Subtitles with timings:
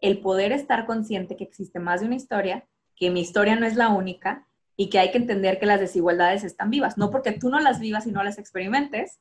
[0.00, 2.66] el poder estar consciente que existe más de una historia,
[2.96, 6.44] que mi historia no es la única y que hay que entender que las desigualdades
[6.44, 6.96] están vivas.
[6.96, 9.20] No porque tú no las vivas y no las experimentes,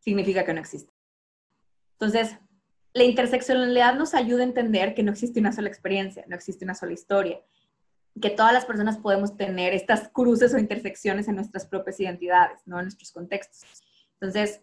[0.00, 0.94] significa que no existen.
[1.92, 2.36] Entonces,
[2.92, 6.74] la interseccionalidad nos ayuda a entender que no existe una sola experiencia, no existe una
[6.74, 7.40] sola historia,
[8.20, 12.78] que todas las personas podemos tener estas cruces o intersecciones en nuestras propias identidades, ¿no?
[12.78, 13.64] En nuestros contextos.
[14.14, 14.62] Entonces,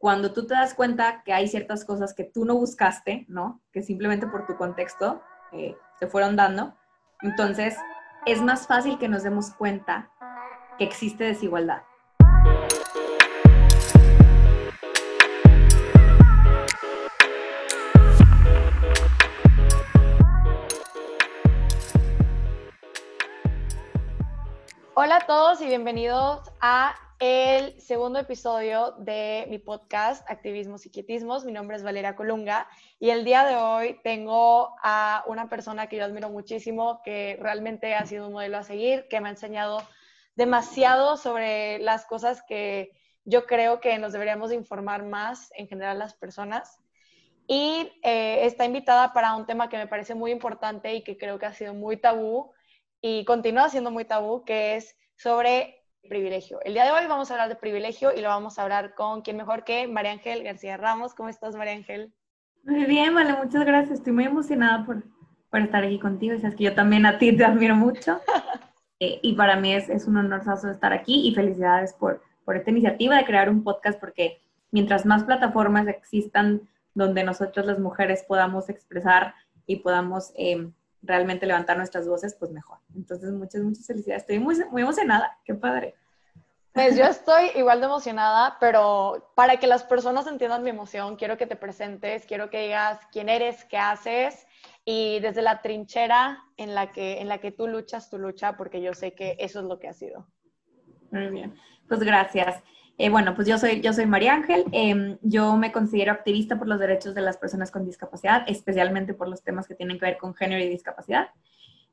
[0.00, 3.60] cuando tú te das cuenta que hay ciertas cosas que tú no buscaste, ¿no?
[3.70, 5.22] Que simplemente por tu contexto
[5.52, 6.74] eh, se fueron dando,
[7.20, 7.76] entonces
[8.24, 10.10] es más fácil que nos demos cuenta
[10.78, 11.82] que existe desigualdad.
[24.94, 31.44] Hola a todos y bienvenidos a el segundo episodio de mi podcast Activismos y Quietismos.
[31.44, 32.66] Mi nombre es Valeria Colunga
[32.98, 37.94] y el día de hoy tengo a una persona que yo admiro muchísimo, que realmente
[37.94, 39.82] ha sido un modelo a seguir, que me ha enseñado
[40.34, 42.92] demasiado sobre las cosas que
[43.26, 46.78] yo creo que nos deberíamos informar más en general las personas.
[47.46, 51.38] Y eh, está invitada para un tema que me parece muy importante y que creo
[51.38, 52.54] que ha sido muy tabú
[53.02, 56.60] y continúa siendo muy tabú, que es sobre privilegio.
[56.62, 59.22] El día de hoy vamos a hablar de privilegio y lo vamos a hablar con
[59.22, 61.14] quién mejor que María Ángel García Ramos.
[61.14, 62.12] ¿Cómo estás, María Ángel?
[62.64, 63.98] Muy bien, vale, muchas gracias.
[63.98, 65.02] Estoy muy emocionada por,
[65.50, 66.34] por estar aquí contigo.
[66.34, 68.20] Es que yo también a ti te admiro mucho.
[69.02, 72.70] Eh, y para mí es, es un honor estar aquí y felicidades por, por esta
[72.70, 78.68] iniciativa de crear un podcast porque mientras más plataformas existan donde nosotros las mujeres podamos
[78.68, 79.34] expresar
[79.66, 80.68] y podamos eh,
[81.02, 82.78] realmente levantar nuestras voces, pues mejor.
[82.94, 84.22] Entonces, muchas, muchas felicidades.
[84.22, 85.38] Estoy muy, muy emocionada.
[85.44, 85.94] Qué padre.
[86.72, 91.36] Pues yo estoy igual de emocionada, pero para que las personas entiendan mi emoción, quiero
[91.36, 94.46] que te presentes, quiero que digas quién eres, qué haces
[94.84, 98.80] y desde la trinchera en la que, en la que tú luchas tu lucha, porque
[98.80, 100.28] yo sé que eso es lo que ha sido.
[101.10, 101.56] Muy bien,
[101.88, 102.62] pues gracias.
[103.02, 104.66] Eh, bueno, pues yo soy, yo soy María Ángel.
[104.72, 109.26] Em, yo me considero activista por los derechos de las personas con discapacidad, especialmente por
[109.26, 111.30] los temas que tienen que ver con género y discapacidad.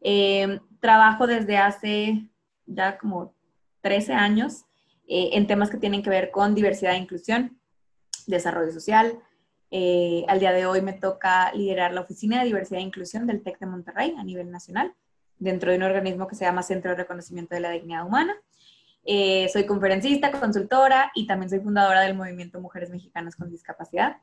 [0.01, 2.27] Em, trabajo desde hace
[2.65, 3.33] ya como
[3.79, 4.65] 13 años
[5.07, 7.57] eh, en temas que tienen que ver con diversidad e inclusión,
[8.25, 9.17] desarrollo social.
[9.71, 13.43] Eh, al día de hoy me toca liderar la Oficina de Diversidad e Inclusión del
[13.43, 14.93] TEC de Monterrey a nivel nacional,
[15.39, 18.35] dentro de un organismo que se llama Centro de Reconocimiento de la Dignidad Humana.
[19.09, 24.17] Eh, soy conferencista, consultora y también soy fundadora del movimiento Mujeres Mexicanas con Discapacidad.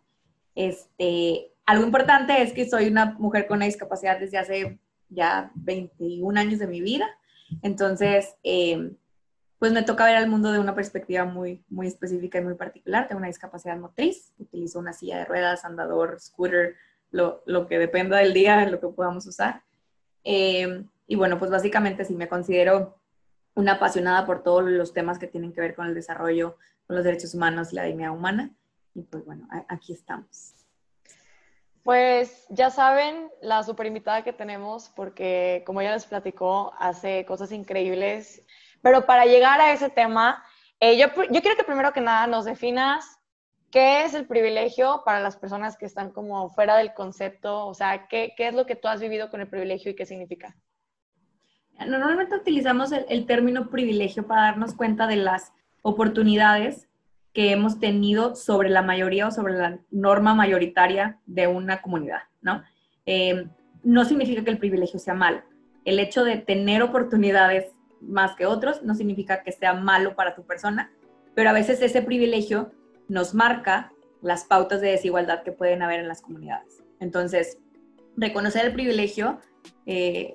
[0.55, 4.79] Este, algo importante es que soy una mujer con una discapacidad desde hace
[5.09, 7.09] ya 21 años de mi vida.
[7.63, 8.93] Entonces, eh,
[9.59, 13.09] pues me toca ver al mundo de una perspectiva muy, muy específica y muy particular.
[13.09, 16.75] Tengo una discapacidad motriz, utilizo una silla de ruedas, andador, scooter,
[17.11, 19.63] lo, lo que dependa del día, lo que podamos usar.
[20.25, 22.99] Eh, y bueno, pues básicamente sí me considero
[23.55, 26.57] una apasionada por todos los temas que tienen que ver con el desarrollo,
[26.87, 28.51] con los derechos humanos y la dignidad humana.
[28.95, 30.55] Y pues bueno, aquí estamos.
[31.83, 37.53] Pues ya saben, la super invitada que tenemos, porque como ya les platicó, hace cosas
[37.53, 38.43] increíbles.
[38.81, 40.43] Pero para llegar a ese tema,
[40.81, 43.19] eh, yo, yo quiero que primero que nada nos definas
[43.71, 48.07] qué es el privilegio para las personas que están como fuera del concepto, o sea,
[48.07, 50.57] qué, qué es lo que tú has vivido con el privilegio y qué significa.
[51.87, 55.53] Normalmente utilizamos el, término privilegio para darnos cuenta de las
[55.83, 56.89] oportunidades
[57.33, 62.63] que hemos tenido sobre la mayoría o sobre la norma mayoritaria de una comunidad, ¿no?
[63.07, 63.49] Eh,
[63.83, 65.43] no significa que el privilegio sea malo.
[65.85, 70.45] El hecho de tener oportunidades más que otros no significa que sea malo para tu
[70.45, 70.91] persona,
[71.35, 72.71] pero a veces ese privilegio
[73.09, 73.93] nos marca
[74.23, 76.83] las pautas de desigualdad que pueden haber en las comunidades.
[77.01, 77.59] Entonces,
[78.17, 79.41] reconocer el privilegio
[79.87, 80.35] eh,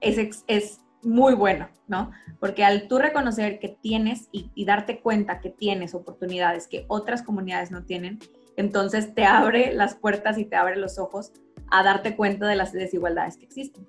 [0.00, 2.10] es, es muy bueno, ¿no?
[2.38, 7.70] Porque al tú reconocer que tienes y, darte cuenta que tienes oportunidades que otras comunidades
[7.70, 8.18] no tienen,
[8.56, 11.32] entonces te abre las puertas y te abre los ojos
[11.70, 13.86] a darte cuenta de las desigualdades que existen.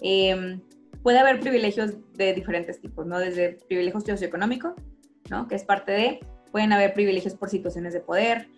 [0.00, 0.60] Em,
[1.02, 3.18] puede haber privilegios de diferentes tipos, ¿no?
[3.18, 4.74] Desde privilegios socioeconómicos,
[5.30, 5.48] ¿no?
[5.48, 6.20] Que es parte de,
[6.50, 8.48] pueden haber privilegios por situaciones de poder,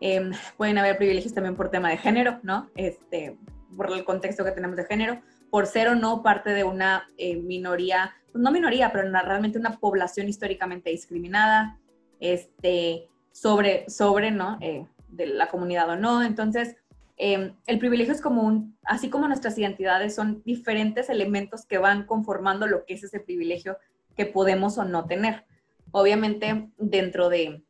[0.00, 2.70] em, pueden haber privilegios también por tema de género, ¿no?
[2.74, 3.36] Este,
[3.76, 5.20] por el contexto que tenemos de género,
[5.54, 9.78] por ser o no parte de una eh, minoría, pues no minoría, pero realmente una
[9.78, 11.78] población históricamente discriminada,
[12.18, 14.58] este, sobre, sobre, ¿no?
[14.60, 16.24] Eh, de la comunidad o no.
[16.24, 16.74] Entonces,
[17.16, 22.04] em, el privilegio es como un, así como nuestras identidades son diferentes elementos que van
[22.04, 23.78] conformando lo que es ese privilegio
[24.16, 25.44] que podemos o no tener.
[25.92, 27.62] Obviamente, dentro de,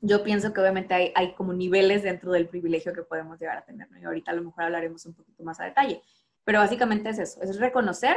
[0.00, 3.64] yo pienso que obviamente hay, hay, como niveles dentro del privilegio que podemos llegar a
[3.64, 3.88] tener.
[4.00, 6.00] Y ahorita a lo mejor hablaremos un poquito más a detalle,
[6.44, 8.16] pero básicamente es eso, es reconocer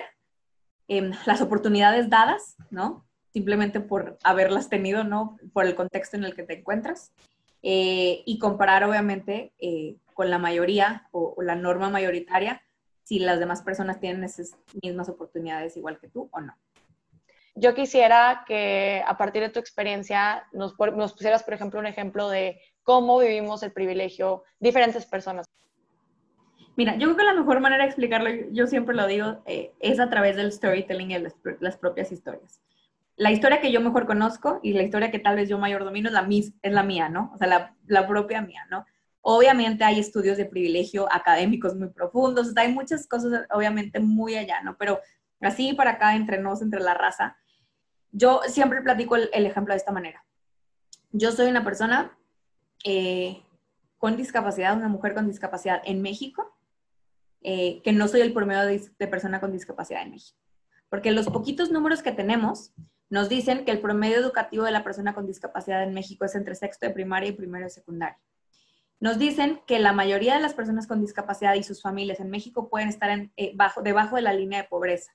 [0.88, 3.06] em, las oportunidades dadas, ¿no?
[3.34, 5.38] Simplemente por haberlas tenido, ¿no?
[5.54, 7.12] Por el contexto en el que te encuentras.
[7.64, 12.62] Eh, y comparar obviamente eh, con la mayoría o, la norma mayoritaria
[13.04, 16.56] si las demás personas tienen esas mismas oportunidades igual que tú o no
[17.60, 22.62] yo quisiera que a partir de tu experiencia nos, pusieras, por ejemplo, un ejemplo de
[22.84, 25.48] cómo vivimos el privilegio diferentes personas.
[26.78, 30.00] Mira, yo creo que la mejor manera de explicarlo, yo siempre lo digo, eh, es
[30.00, 32.62] a través del storytelling y las, las, propias historias.
[33.16, 36.08] La historia que yo mejor conozco y la historia que tal vez yo mayor domino
[36.08, 37.32] es la, es la mía, ¿no?
[37.34, 38.86] O sea, la, la propia mía, ¿no?
[39.22, 44.78] Obviamente hay estudios de privilegio académicos muy profundos, hay muchas cosas obviamente muy allá, ¿no?
[44.78, 45.00] Pero
[45.42, 47.38] así para acá, entre nos, entre la raza,
[48.12, 50.24] yo siempre platico el, ejemplo de esta manera.
[51.12, 52.16] Yo soy una persona
[52.84, 53.42] eh,
[53.98, 56.56] con discapacidad, una mujer con discapacidad en México,
[57.42, 60.39] eh, que no soy el promedio de, persona con discapacidad en México.
[60.89, 62.74] Porque los poquitos números que tenemos
[63.10, 66.56] nos dicen que el promedio educativo de la persona con discapacidad en México es entre
[66.56, 68.19] sexto de primaria y primero de secundaria.
[69.00, 72.69] Nos dicen que la mayoría de las personas con discapacidad y sus familias en México
[72.69, 75.12] pueden estar en, eh, bajo, debajo de la línea de pobreza,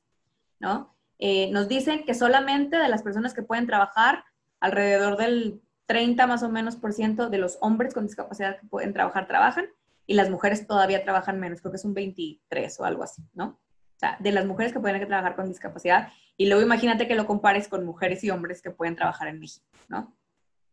[0.61, 0.95] ¿no?
[1.19, 4.25] Eh, nos dicen que solamente de las personas que pueden trabajar,
[4.61, 8.93] alrededor del 30 más o menos por ciento de los hombres con discapacidad que pueden
[8.93, 9.67] trabajar, trabajan,
[10.13, 13.59] y las mujeres todavía trabajan menos, creo que es un 23 o algo así, ¿no?
[13.97, 17.27] O sea, de las mujeres que pueden trabajar con discapacidad, y luego imagínate que lo
[17.27, 20.15] compares con mujeres y hombres que pueden trabajar en México, ¿no?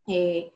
[0.07, 0.51] Eh,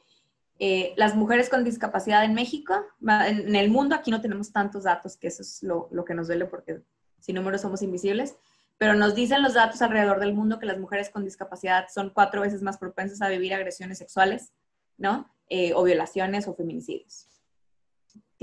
[0.60, 5.16] eh, las mujeres con discapacidad en México, en, el mundo, aquí no tenemos tantos datos,
[5.16, 6.82] que eso es lo, lo que nos duele porque
[7.20, 8.36] sin números somos invisibles,
[8.78, 12.42] pero nos dicen los datos alrededor del mundo que las mujeres con discapacidad son cuatro
[12.42, 14.52] veces más propensas a vivir agresiones sexuales,
[14.98, 15.34] ¿no?
[15.48, 17.30] Eh, o violaciones o feminicidios.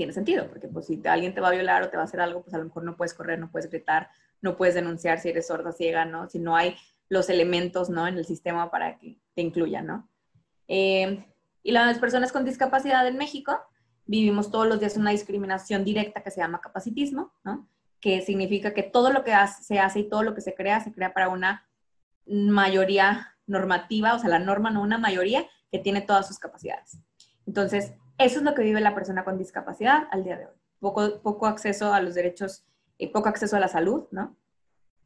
[0.01, 2.21] Tiene sentido, porque pues si alguien te va a violar o te va a hacer
[2.21, 4.09] algo, pues a lo mejor no puedes correr, no puedes gritar,
[4.41, 6.27] no puedes denunciar si eres sorda, ciega, ¿no?
[6.27, 6.75] Si no hay
[7.07, 8.07] los elementos, ¿no?
[8.07, 10.09] En el sistema para que te incluyan, ¿no?
[10.67, 11.23] Eh,
[11.61, 13.59] y las personas con discapacidad en México
[14.07, 17.69] vivimos todos los días una discriminación directa que se llama capacitismo, ¿no?
[17.99, 20.91] que significa que todo lo que se hace y todo lo que se crea, se
[20.91, 21.69] crea para una
[22.25, 26.97] mayoría normativa, o sea, la norma no una mayoría que tiene todas sus capacidades.
[27.45, 30.53] Entonces, eso es lo que vive la persona con discapacidad al día de hoy.
[30.79, 32.65] Poco, acceso a los derechos,
[32.97, 34.35] y poco acceso a la salud, ¿no?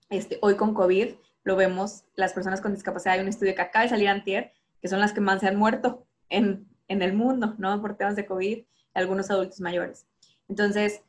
[0.09, 3.83] Este, hoy con COVID lo vemos, las personas con discapacidad, hay un estudio que acaba
[3.83, 7.55] de salir antier, que son las que más se han muerto en, en el mundo,
[7.57, 7.81] ¿no?
[7.81, 8.63] Por temas de COVID,
[8.93, 10.07] algunos adultos mayores.
[10.47, 11.01] Entonces,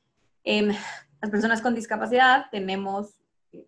[0.44, 0.68] eh,
[1.20, 3.16] las personas con discapacidad tenemos,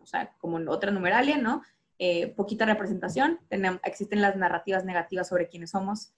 [0.01, 1.63] o sea, como en otra numeralia, ¿no?
[1.99, 3.41] Eh, poquita representación,
[3.83, 6.13] existen las narrativas negativas sobre quiénes somos,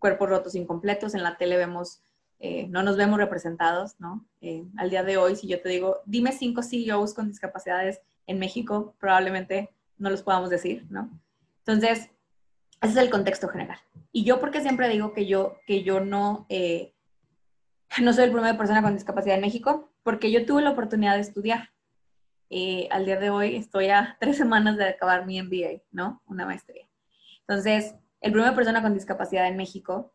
[0.00, 2.02] cuerpos rotos incompletos, en la tele vemos,
[2.40, 4.26] eh, no nos vemos representados, ¿no?
[4.40, 8.40] Eh, al día de hoy, si yo te digo, dime cinco CEOs con discapacidades en
[8.40, 11.08] México, probablemente no los podamos decir, ¿no?
[11.58, 12.10] Entonces,
[12.80, 13.78] ese es el contexto general.
[14.10, 16.48] Y yo porque siempre digo que yo, que yo no,
[18.02, 21.20] no soy el primer persona con discapacidad en México, porque yo tuve la oportunidad de
[21.20, 21.70] estudiar.
[22.52, 26.20] Eh, al día de hoy estoy a tres semanas de acabar mi MBA, ¿no?
[26.26, 26.88] Una maestría.
[27.40, 30.12] Entonces, el primer persona con discapacidad en México,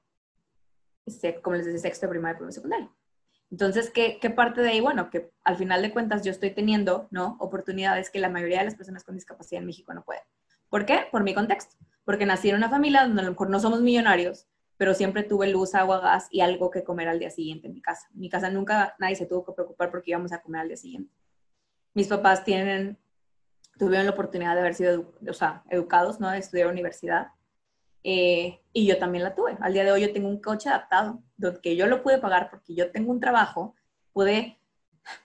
[1.42, 2.96] como les decía, sexto, primaria, primero, secundario.
[3.52, 4.82] Entonces, ¿qué, ¿qué, parte de ahí?
[4.82, 7.38] Bueno, que al final de cuentas yo estoy teniendo, ¿no?
[7.40, 10.24] Oportunidades que la mayoría de las personas con discapacidad en México no pueden.
[10.70, 11.08] ¿Por qué?
[11.12, 11.76] Por mi contexto.
[12.04, 14.48] Porque nací en una familia donde a lo mejor no somos millonarios,
[14.78, 17.82] pero siempre tuve luz, agua, gas y algo que comer al día siguiente en mi
[17.82, 18.08] casa.
[18.14, 20.78] En mi casa nunca nadie se tuvo que preocupar porque íbamos a comer al día
[20.78, 21.14] siguiente.
[21.94, 22.98] Mis papás tienen,
[23.78, 26.30] tuvieron la oportunidad de haber sido, o sea, educados, ¿no?
[26.30, 27.30] De estudiar universidad.
[28.08, 29.58] Eh, y yo también la tuve.
[29.62, 31.24] Al día de hoy yo tengo un coche adaptado,
[31.64, 33.74] que yo lo pude pagar porque yo tengo un trabajo,
[34.14, 34.60] pude,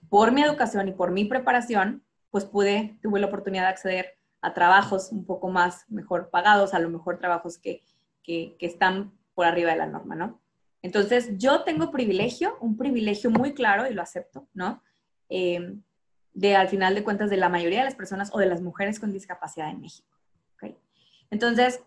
[0.09, 4.55] por mi educación y por mi preparación, pues pude, tuve la oportunidad de acceder a
[4.55, 7.83] trabajos un poco más mejor pagados, a lo mejor trabajos que,
[8.23, 10.41] que, que están por arriba de la norma, ¿no?
[10.81, 14.83] Entonces, yo tengo privilegio, un privilegio muy claro, y lo acepto, ¿no?
[15.29, 15.77] Eh,
[16.33, 18.99] de al final de cuentas de la mayoría de las personas o de las mujeres
[18.99, 20.09] con discapacidad en México.
[20.55, 20.79] ¿okay?
[21.29, 21.83] Entonces,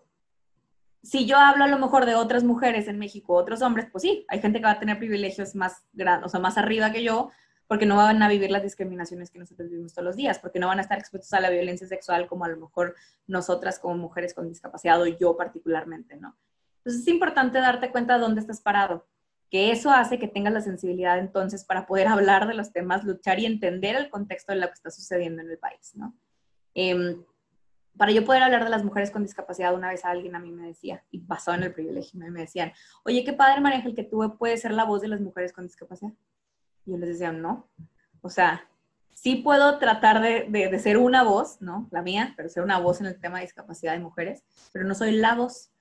[1.03, 4.25] si yo hablo a lo mejor de otras mujeres en México, otros hombres, pues sí,
[4.29, 7.29] hay gente que va a tener privilegios más grandes, o sea, más arriba que yo,
[7.67, 10.67] porque no van a vivir las discriminaciones que nosotros vivimos todos los días, porque no
[10.67, 12.95] van a estar expuestos a la violencia sexual como a lo mejor
[13.27, 16.37] nosotras como mujeres con discapacidad o yo particularmente, ¿no?
[16.77, 19.05] Entonces es importante darte cuenta de dónde estás parado,
[19.49, 23.39] que eso hace que tengas la sensibilidad entonces para poder hablar de los temas, luchar
[23.39, 26.15] y entender el contexto de lo que está sucediendo en el país, ¿no?
[26.75, 27.23] Em,
[27.97, 30.67] para yo poder hablar de las mujeres con discapacidad, una vez alguien a mí me
[30.67, 32.73] decía, y basado en el privilegio, me decían,
[33.03, 35.65] oye, qué padre, María el que tú puedes ser la voz de las mujeres con
[35.65, 36.11] discapacidad.
[36.85, 37.67] Y yo les decía, no.
[38.21, 38.67] O sea,
[39.13, 41.87] sí puedo tratar de, de, ser una voz, ¿no?
[41.91, 44.95] La mía, pero ser una voz en el tema de discapacidad de mujeres, pero no
[44.95, 45.71] soy la voz,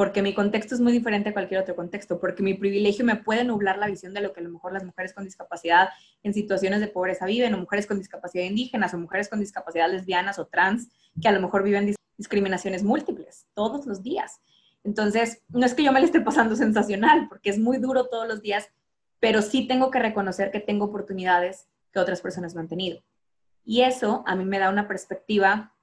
[0.00, 3.44] porque mi contexto es muy diferente a cualquier otro contexto, porque mi privilegio me puede
[3.44, 5.90] nublar la visión de lo que a lo mejor las mujeres con discapacidad
[6.22, 10.38] en situaciones de pobreza viven, o mujeres con discapacidad indígenas, o mujeres con discapacidad lesbianas
[10.38, 10.88] o trans,
[11.20, 14.40] que a lo mejor viven discriminaciones múltiples todos los días.
[14.84, 18.26] Entonces, no es que yo me le esté pasando sensacional, porque es muy duro todos
[18.26, 18.70] los días,
[19.18, 23.02] pero sí tengo que reconocer que tengo oportunidades que otras personas no han tenido.
[23.66, 25.74] Y eso a mí me da una perspectiva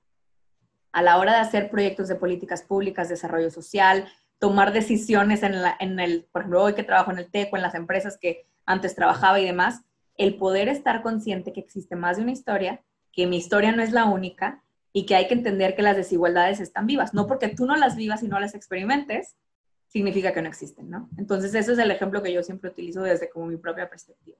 [0.91, 4.07] a la hora de hacer proyectos de políticas públicas, desarrollo social,
[4.39, 8.17] tomar decisiones en, el, por ejemplo, hoy que trabajo en el TECO, en las empresas
[8.17, 9.81] que antes trabajaba y demás,
[10.15, 13.91] el poder estar consciente que existe más de una historia, que mi historia no es
[13.91, 14.63] la única
[14.93, 17.13] y que hay que entender que las desigualdades están vivas.
[17.13, 19.35] No porque tú no las vivas y no las experimentes,
[19.87, 21.09] significa que no existen, ¿no?
[21.17, 24.37] Entonces, eso es el ejemplo que yo siempre utilizo desde como mi propia perspectiva.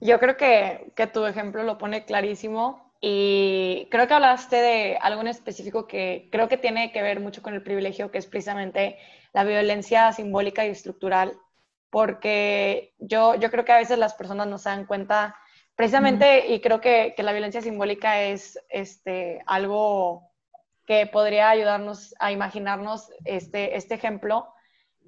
[0.00, 5.20] Yo creo que, que tu ejemplo lo pone clarísimo y creo que hablaste de algo
[5.20, 8.98] en específico que creo que tiene que ver mucho con el privilegio, que es precisamente
[9.32, 11.38] la violencia simbólica y estructural,
[11.90, 15.36] porque yo, yo creo que a veces las personas no se dan cuenta,
[15.76, 20.28] precisamente, y creo que, que, la violencia simbólica es este, algo
[20.84, 24.52] que podría ayudarnos a imaginarnos este, este ejemplo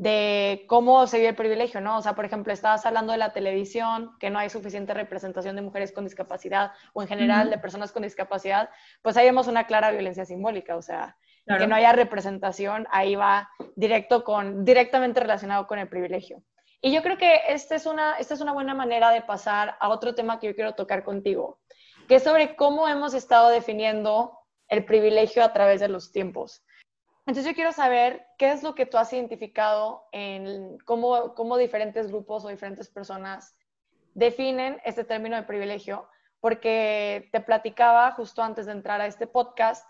[0.00, 1.98] de cómo se vive el privilegio, ¿no?
[1.98, 5.60] O sea, por ejemplo, estabas hablando de la televisión, que no hay suficiente representación de
[5.60, 8.70] mujeres con discapacidad o en general de personas con discapacidad,
[9.02, 13.50] pues ahí vemos una clara violencia simbólica, o sea, que no haya representación, ahí va
[13.76, 16.42] directo con, directamente relacionado con el privilegio.
[16.80, 19.90] Y yo creo que esta es, una, esta es una buena manera de pasar a
[19.90, 21.60] otro tema que yo quiero tocar contigo,
[22.08, 24.38] que es sobre cómo hemos estado definiendo
[24.68, 26.64] el privilegio a través de los tiempos.
[27.26, 32.08] Entonces yo quiero saber qué es lo que tú has identificado en cómo, cómo diferentes
[32.08, 33.56] grupos o diferentes personas
[34.14, 36.08] definen este término de privilegio,
[36.40, 39.86] porque te platicaba justo antes de entrar a este podcast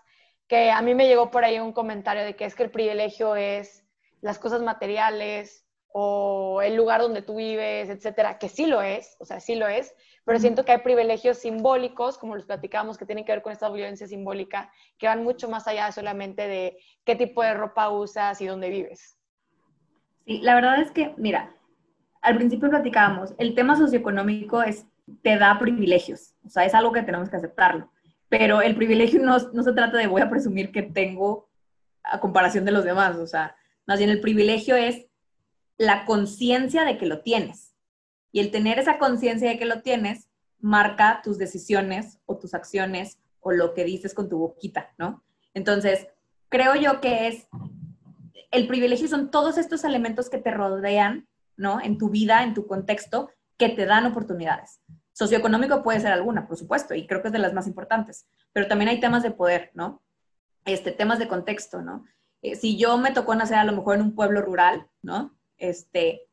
[0.47, 3.35] que a mí me llegó por ahí un comentario de que es que el privilegio
[3.35, 3.85] es
[4.19, 9.25] las cosas materiales o el lugar donde tú vives, etcétera, que sí lo es, o
[9.25, 13.25] sea, sí lo es, pero siento que hay privilegios simbólicos, como los platicamos, que tienen
[13.25, 17.41] que ver con esta violencia simbólica, que van mucho más allá solamente de qué tipo
[17.41, 19.17] de ropa usas y dónde vives.
[20.25, 21.55] Sí, la verdad es que, mira,
[22.21, 24.85] al principio platicábamos, el tema socioeconómico es,
[25.23, 27.91] te da privilegios, o sea, es algo que tenemos que aceptarlo,
[28.29, 31.49] pero el privilegio no, no se trata de voy a presumir que tengo
[32.03, 33.55] a comparación de los demás, o sea,
[33.87, 35.07] más bien el privilegio es
[35.77, 37.70] la conciencia de que lo tienes
[38.31, 43.19] y el tener esa conciencia de que lo tienes marca tus decisiones o tus acciones
[43.39, 45.23] o lo que dices con tu boquita, ¿no?
[45.53, 46.07] Entonces,
[46.49, 47.47] creo yo que es,
[48.51, 51.81] el privilegio son todos estos elementos que te rodean, ¿no?
[51.81, 54.79] En tu vida, en tu contexto, que te dan oportunidades.
[55.13, 58.67] Socioeconómico puede ser alguna, por supuesto, y creo que es de las más importantes, pero
[58.67, 60.01] también hay temas de poder, ¿no?
[60.65, 62.05] Este, temas de contexto, ¿no?
[62.41, 65.35] Eh, si yo me tocó nacer a lo mejor en un pueblo rural, ¿no?
[65.57, 66.27] Este,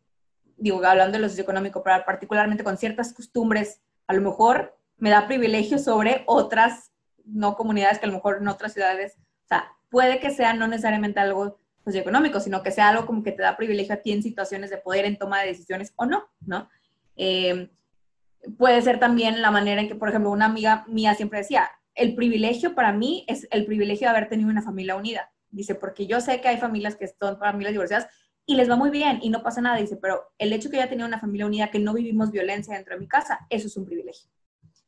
[0.58, 5.26] digo, hablando de lo socioeconómico, pero particularmente con ciertas costumbres, a lo mejor me da
[5.26, 6.92] privilegio sobre otras
[7.24, 10.66] no comunidades que a lo mejor en otras ciudades, o sea, puede que sea no
[10.66, 14.22] necesariamente algo socioeconómico, sino que sea algo como que te da privilegio a ti en
[14.22, 16.68] situaciones de poder en toma de decisiones o no, ¿no?
[17.16, 17.70] Eh,
[18.56, 22.14] puede ser también la manera en que, por ejemplo, una amiga mía siempre decía, el
[22.14, 25.30] privilegio para mí es el privilegio de haber tenido una familia unida.
[25.50, 28.08] Dice, porque yo sé que hay familias que son familias divorciadas
[28.48, 29.76] y les va muy bien y no pasa nada.
[29.76, 32.94] Dice, pero el hecho que haya tenido una familia unida, que no vivimos violencia dentro
[32.94, 34.30] de mi casa, eso es un privilegio.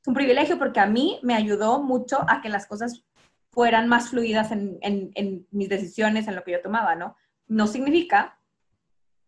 [0.01, 3.05] Es un privilegio porque a mí me ayudó mucho a que las cosas
[3.51, 7.17] fueran más fluidas en, en, mis decisiones, en lo que yo tomaba, ¿no?
[7.49, 8.39] No significa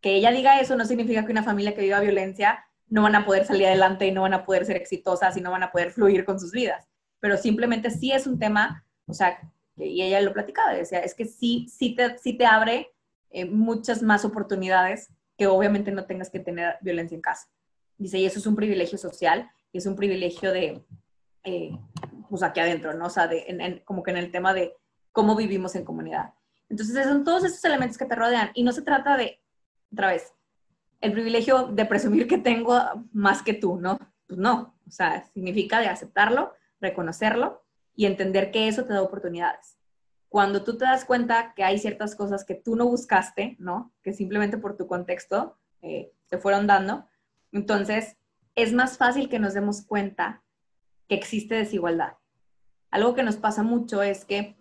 [0.00, 3.26] que ella diga eso, no significa que una familia que viva violencia no van a
[3.26, 5.90] poder salir adelante y no van a poder ser exitosas y no van a poder
[5.90, 6.88] fluir con sus vidas.
[7.20, 9.38] Pero simplemente sí es un tema, o sea,
[9.76, 12.92] y ella lo platicaba, decía, es que sí, sí te, sí te abre
[13.32, 17.48] eh, muchas más oportunidades que obviamente no tengas que tener violencia en casa.
[17.96, 20.84] Dice, y eso es un privilegio social y es un privilegio de,
[21.44, 21.78] eh,
[22.28, 23.06] pues aquí adentro, ¿no?
[23.06, 24.76] O sea, de, como que en el tema de
[25.12, 26.34] cómo vivimos en comunidad.
[26.68, 29.40] Entonces, son todos esos elementos que te rodean y no se trata de,
[29.92, 30.32] otra vez,
[31.00, 32.78] el privilegio de presumir que tengo
[33.12, 33.98] más que tú, ¿no?
[34.26, 37.62] Pues no, o sea, significa de aceptarlo, reconocerlo
[37.94, 39.76] y entender que eso te da oportunidades
[40.32, 43.92] cuando tú te das cuenta que hay ciertas cosas que tú no buscaste, ¿no?
[44.02, 47.06] Que simplemente por tu contexto eh, te fueron dando,
[47.52, 48.16] entonces
[48.54, 50.42] es más fácil que nos demos cuenta
[51.06, 52.14] que existe desigualdad.
[52.90, 54.56] Algo que nos pasa mucho es que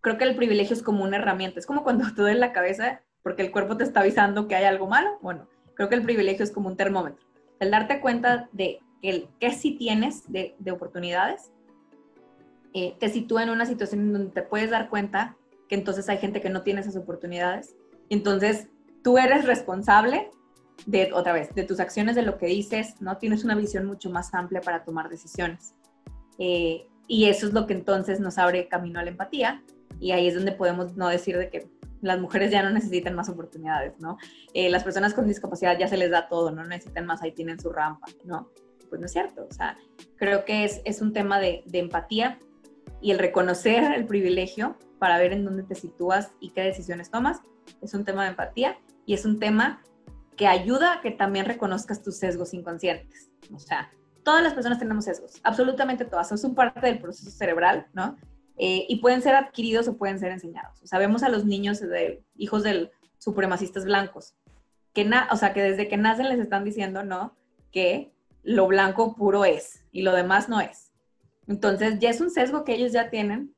[0.00, 1.58] creo que el privilegio es como una herramienta.
[1.58, 4.64] Es como cuando te duele la cabeza porque el cuerpo te está avisando que hay
[4.64, 5.18] algo malo.
[5.22, 7.26] Bueno, creo que el privilegio es como un termómetro.
[7.58, 11.50] El darte cuenta de que, que sí tienes de, de oportunidades,
[12.74, 15.36] eh, te sitúa en una situación en donde te puedes dar cuenta
[15.68, 17.74] que entonces hay gente que no tiene esas oportunidades.
[18.08, 18.68] Entonces
[19.02, 20.30] tú eres responsable
[20.86, 23.18] de, otra vez, de tus acciones, de lo que dices, ¿no?
[23.18, 25.74] Tienes una visión mucho más amplia para tomar decisiones.
[26.38, 29.62] Eh, y eso es lo que entonces nos abre camino a la empatía.
[30.00, 31.68] Y ahí es donde podemos no decir de que
[32.00, 34.18] las mujeres ya no necesitan más oportunidades, ¿no?
[34.54, 37.60] Eh, las personas con discapacidad ya se les da todo, no necesitan más, ahí tienen
[37.60, 38.50] su rampa, ¿no?
[38.88, 39.78] Pues no es cierto, o sea,
[40.16, 42.38] creo que es, es un tema de, de empatía
[43.00, 47.40] y el reconocer el privilegio para ver en dónde te sitúas y qué decisiones tomas,
[47.80, 49.82] es un tema de empatía y es un tema
[50.36, 53.30] que ayuda a que también reconozcas tus sesgos inconscientes.
[53.52, 53.90] O sea,
[54.22, 58.16] todas las personas tenemos sesgos, absolutamente todas, son parte del proceso cerebral, ¿no?
[58.56, 60.80] Eh, y pueden ser adquiridos o pueden ser enseñados.
[60.82, 64.34] O sea, a los niños de hijos de supremacistas blancos,
[64.92, 67.34] que o sea, que desde que nacen les están diciendo, ¿no?
[67.70, 68.12] Que
[68.42, 70.91] lo blanco puro es y lo demás no es.
[71.46, 73.54] Entonces, ya es un sesgo que ellos ya tienen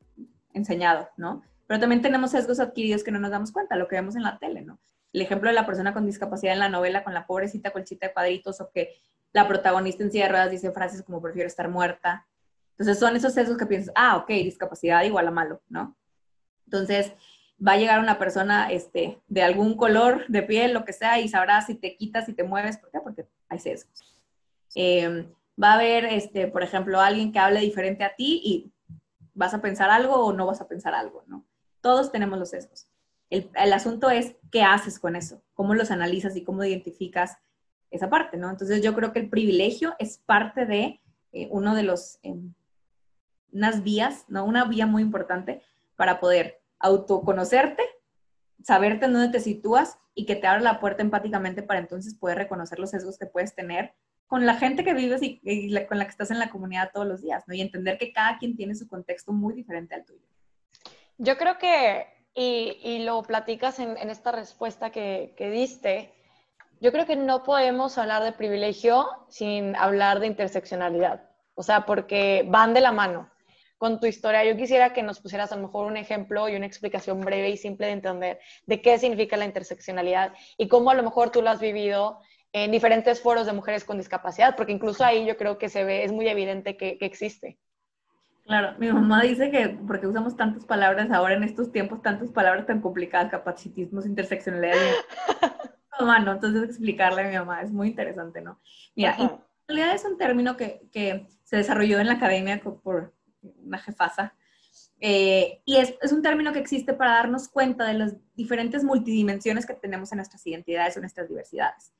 [0.52, 1.42] enseñado, ¿no?
[1.66, 4.38] Pero también tenemos sesgos adquiridos que no nos damos cuenta, lo que vemos en la
[4.38, 4.78] tele, ¿no?
[5.12, 8.12] El ejemplo de la persona con discapacidad en la novela con la pobrecita colchita de
[8.12, 8.94] cuadritos o que
[9.32, 12.26] la protagonista en silla de ruedas dice frases como prefiero estar muerta.
[12.70, 15.96] Entonces son esos sesgos que piensas, ah, ok, discapacidad igual a malo, ¿no?
[16.64, 17.12] Entonces
[17.64, 21.28] va a llegar una persona este, de algún color de piel, lo que sea, y
[21.28, 23.00] sabrás si te quitas, si te mueves, ¿por qué?
[23.00, 24.02] Porque hay sesgos.
[24.74, 28.73] Em, va a haber, este, por ejemplo, alguien que hable diferente a ti y
[29.34, 31.44] vas a pensar algo o no vas a pensar algo, ¿no?
[31.80, 32.88] Todos tenemos los sesgos.
[33.30, 37.38] El, el asunto es qué haces con eso, cómo los analizas y cómo identificas
[37.90, 38.50] esa parte, ¿no?
[38.50, 41.00] Entonces yo creo que el privilegio es parte de
[41.32, 42.54] eh, uno de los, em,
[43.52, 44.44] unas vías, ¿no?
[44.44, 45.62] Una vía muy importante
[45.96, 47.82] para poder autoconocerte,
[48.62, 52.38] saberte en dónde te sitúas y que te abra la puerta empáticamente para entonces poder
[52.38, 53.94] reconocer los sesgos que puedes tener
[54.34, 55.38] con la gente que vives y,
[55.86, 57.54] con la que estás en la comunidad todos los días, ¿no?
[57.54, 60.26] Y entender que cada quien tiene su contexto muy diferente al tuyo.
[61.18, 66.12] Yo creo que, y, lo platicas en, esta respuesta que, que diste,
[66.80, 71.30] yo creo que no podemos hablar de privilegio sin hablar de interseccionalidad.
[71.54, 73.30] O sea, porque van de la mano
[73.78, 74.42] con tu historia.
[74.42, 77.56] Yo quisiera que nos pusieras a lo mejor un ejemplo y una explicación breve y
[77.56, 81.50] simple de entender de qué significa la interseccionalidad y cómo a lo mejor tú lo
[81.50, 82.18] has vivido
[82.54, 86.04] en diferentes foros de mujeres con discapacidad, porque incluso ahí yo creo que se ve,
[86.04, 87.58] es muy evidente que, que existe.
[88.44, 92.64] Claro, mi mamá dice que porque usamos tantas palabras ahora en estos tiempos, tantas palabras
[92.64, 94.76] tan complicadas, capacitismos, interseccionalidad,
[95.98, 96.32] mamá, ¿no?
[96.32, 98.60] Entonces explicarle a mi mamá es muy interesante, ¿no?
[98.94, 99.30] Mira, en
[99.66, 104.34] realidad es un término que, que, se desarrolló en la academia por una jefasa,
[105.00, 109.66] eh, y es, es, un término que existe para darnos cuenta de las diferentes multidimensiones
[109.66, 111.92] que tenemos en nuestras identidades o nuestras diversidades.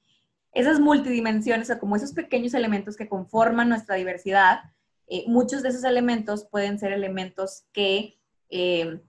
[0.55, 4.61] Esas multidimensiones, o como esos pequeños elementos que conforman nuestra diversidad,
[5.09, 8.17] eh, muchos de esos elementos pueden ser elementos que
[8.49, 9.01] eh,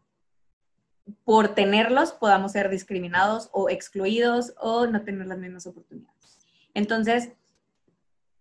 [1.24, 6.40] por tenerlos podamos ser discriminados o excluidos o no tener las mismas oportunidades.
[6.74, 7.32] Entonces,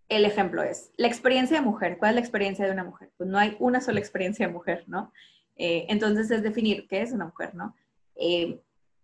[0.09, 1.97] el ejemplo es la experiencia de mujer.
[1.99, 3.11] ¿Cuál es la experiencia de una mujer?
[3.17, 5.13] Pues no hay una sola experiencia de mujer, ¿no?
[5.55, 7.75] Eh, entonces es definir qué es una mujer, ¿no?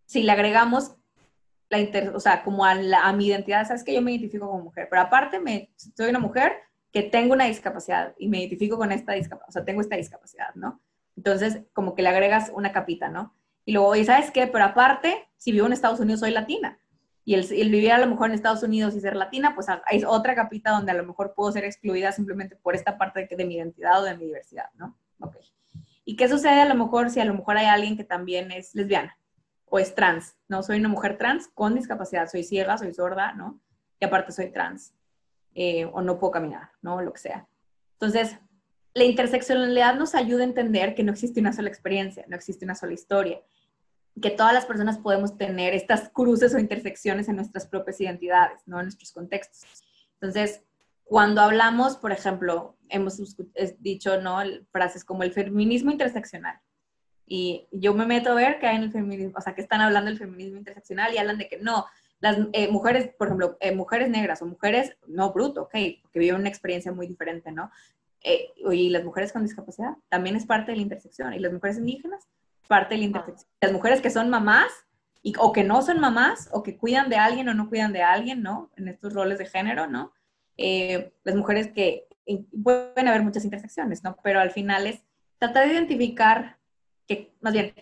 [0.06, 0.96] Si le agregamos
[1.72, 2.76] la inter, o sea, como a,
[3.14, 6.52] mi identidad, sabes que yo me identifico como mujer, pero aparte me, soy una mujer
[6.92, 10.54] que tengo una discapacidad y me identifico con esta discapacidad, o sea, tengo esta discapacidad,
[10.56, 10.82] ¿no?
[11.16, 13.34] Entonces, como que le agregas una capita, ¿no?
[13.64, 14.48] Y luego, ¿y sabes qué?
[14.48, 16.78] Pero aparte, si vivo en Estados Unidos, soy latina.
[17.24, 20.36] Y el, vivir a lo mejor en Estados Unidos y ser latina, pues hay otra
[20.36, 23.56] capita donde a lo mejor puedo ser excluida simplemente por esta parte de, de mi
[23.56, 24.98] identidad o de mi diversidad, ¿no?
[25.22, 25.38] Ok.
[26.04, 28.76] ¿Y qué sucede a lo mejor si a lo mejor hay alguien que también es
[28.76, 29.18] lesbiana
[29.72, 30.36] o es trans?
[30.50, 30.62] ¿No?
[30.62, 33.60] Soy una mujer trans con discapacidad, soy ciega, soy sorda, ¿no?
[34.00, 34.94] Y aparte soy trans.
[35.56, 37.02] Eh, o no puedo caminar, ¿no?
[37.02, 37.48] Lo que sea.
[37.94, 38.38] Entonces,
[38.94, 42.76] la interseccionalidad nos ayuda a entender que no existe una sola experiencia, no existe una
[42.76, 43.42] sola historia,
[44.22, 48.80] que todas las personas podemos tener estas cruces o intersecciones en nuestras propias identidades, ¿no?
[48.80, 49.66] En nuestros contextos.
[50.16, 50.62] Entonces,
[51.06, 53.22] cuando hablamos, por ejemplo, hemos
[53.80, 54.40] dicho, ¿no?
[54.72, 56.60] Frases como el feminismo interseccional.
[57.34, 59.80] Y yo me meto a ver que hay en el feminismo, o sea, que están
[59.80, 61.86] hablando del feminismo interseccional y hablan de que no,
[62.20, 66.42] las eh, mujeres, por ejemplo, eh, mujeres negras o mujeres, no bruto, ok, porque viven
[66.42, 67.72] una experiencia muy diferente, ¿no?
[68.24, 71.34] eh, y las mujeres con discapacidad también es parte de la intersección.
[71.34, 72.28] Y las mujeres indígenas,
[72.68, 73.50] parte de la intersección.
[73.62, 74.72] Las mujeres que son mamás
[75.24, 78.04] y, o que no son mamás o que cuidan de alguien o no cuidan de
[78.04, 78.72] alguien, ¿no?
[78.76, 80.14] En estos roles de género, ¿no?
[80.58, 82.08] Eh, las mujeres que
[82.64, 84.18] pueden haber muchas intersecciones, ¿no?
[84.24, 85.02] Pero al final es
[85.38, 86.58] tratar de identificar
[87.16, 87.74] que más bien,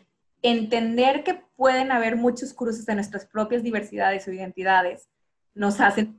[0.42, 5.10] entender que pueden haber muchos cruces de nuestras propias diversidades o identidades
[5.54, 6.14] nos hace,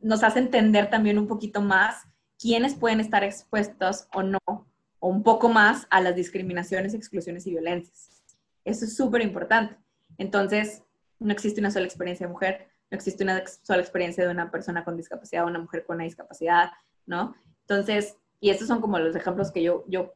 [0.00, 2.04] nos hace entender también un poquito más
[2.38, 7.50] quiénes pueden estar expuestos o no, o un poco más a las discriminaciones, exclusiones y
[7.50, 8.22] violencias.
[8.64, 9.76] Eso es súper importante.
[10.18, 10.82] Entonces,
[11.18, 14.84] no existe una sola experiencia de mujer, no existe una sola experiencia de una persona
[14.84, 16.70] con discapacidad o una mujer con una discapacidad,
[17.04, 17.34] ¿no?
[17.62, 20.12] Entonces, y estos son como los ejemplos que yo, yo,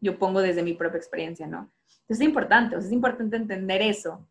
[0.00, 1.70] yo pongo desde mi propia experiencia, ¿no?
[2.00, 4.28] Entonces, es importante, o sea, es importante entender eso,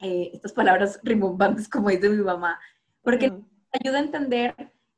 [0.00, 2.58] eh, estas palabras rimbombantes, como dice mi mamá,
[3.02, 3.32] porque
[3.72, 4.54] ayuda a entender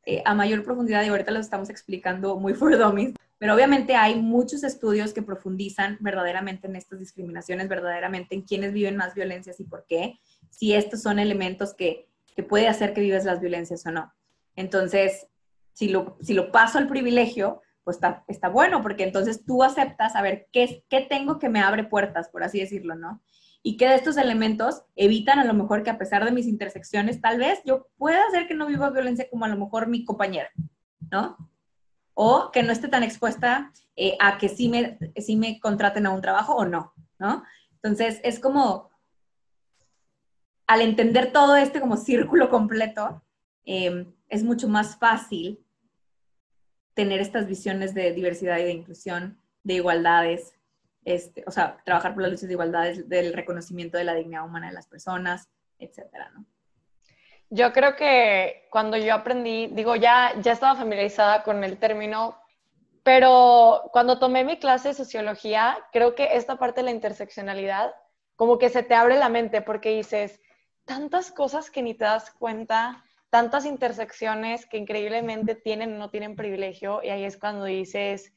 [0.07, 4.21] eh, a mayor profundidad, y ahorita lo estamos explicando muy for dummies, pero obviamente hay
[4.21, 9.65] muchos estudios que profundizan verdaderamente en estas discriminaciones, verdaderamente en quiénes viven más violencias y
[9.65, 10.19] por qué,
[10.51, 14.13] si estos son elementos que, que puede hacer que vives las violencias o no.
[14.57, 15.27] Entonces,
[15.73, 20.17] si lo, si lo paso al privilegio, pues está, está bueno, porque entonces tú aceptas
[20.17, 23.23] a ver qué, qué tengo que me abre puertas, por así decirlo, ¿no?
[23.63, 27.21] Y que de estos elementos evitan a lo mejor que a pesar de mis intersecciones,
[27.21, 30.51] tal vez yo pueda hacer que no viva violencia como a lo mejor mi compañera,
[31.11, 31.37] ¿no?
[32.15, 36.11] O que no esté tan expuesta eh, a que sí me, sí me contraten a
[36.11, 37.45] un trabajo o no, ¿no?
[37.75, 38.91] Entonces es como,
[40.67, 43.23] al entender todo este como círculo completo,
[43.67, 45.64] eh, es mucho más fácil
[46.95, 50.55] tener estas visiones de diversidad y de inclusión, de igualdades,
[51.05, 54.69] este, o sea, trabajar por las luchas de igualdades, del reconocimiento de la dignidad humana
[54.69, 56.47] de las personas, etcétera, ¿no?
[57.51, 62.37] Yo creo que cuando yo aprendí, digo, ya, ya estaba familiarizada con el término,
[63.03, 67.95] pero cuando tomé mi clase de sociología, creo que esta parte de la interseccionalidad,
[68.35, 70.41] como que se te abre la mente porque dices,
[70.85, 73.04] tantas cosas que ni te das cuenta,
[73.35, 78.33] tantas intersecciones que increíblemente tienen o no tienen privilegio, y ahí es cuando dices,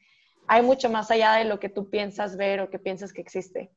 [0.48, 3.70] hay mucho más allá de lo que tú piensas ver o que piensas que existe.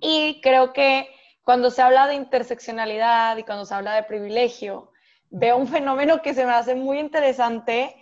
[0.00, 1.06] Y creo que
[1.44, 4.90] cuando se habla de interseccionalidad y cuando se habla de privilegio,
[5.28, 7.94] veo un fenómeno que se me hace muy interesante,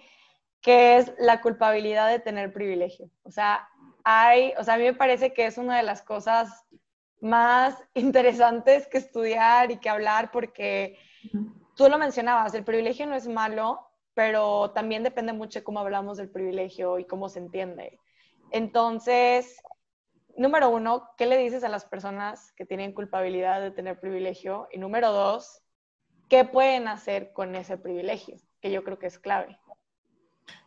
[0.62, 3.11] que es la culpabilidad de tener privilegio.
[3.24, 3.68] O sea,
[4.04, 6.64] hay, o sea, a mí me parece que es una de las cosas
[7.20, 10.96] más interesantes que estudiar y que hablar porque
[11.77, 13.81] tú lo mencionabas, el privilegio no es malo,
[14.15, 18.01] pero también depende mucho de cómo hablamos del privilegio y cómo se entiende.
[18.51, 19.61] Entonces,
[20.37, 24.69] número uno, ¿qué le dices a las personas que tienen culpabilidad de tener privilegio?
[24.73, 25.62] Y número dos,
[26.29, 28.37] ¿qué pueden hacer con ese privilegio?
[28.61, 29.59] Que yo creo que es clave.